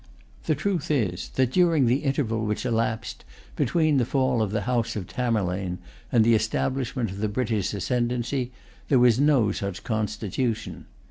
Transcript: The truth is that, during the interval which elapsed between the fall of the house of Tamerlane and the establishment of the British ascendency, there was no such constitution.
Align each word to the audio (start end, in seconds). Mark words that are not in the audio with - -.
The 0.47 0.55
truth 0.55 0.89
is 0.89 1.29
that, 1.35 1.51
during 1.51 1.85
the 1.85 1.97
interval 1.97 2.43
which 2.43 2.65
elapsed 2.65 3.23
between 3.55 3.97
the 3.97 4.03
fall 4.05 4.41
of 4.41 4.49
the 4.49 4.61
house 4.61 4.95
of 4.95 5.05
Tamerlane 5.05 5.77
and 6.11 6.23
the 6.23 6.33
establishment 6.33 7.11
of 7.11 7.19
the 7.19 7.29
British 7.29 7.71
ascendency, 7.75 8.51
there 8.87 8.97
was 8.97 9.19
no 9.19 9.51
such 9.51 9.83
constitution. 9.83 10.87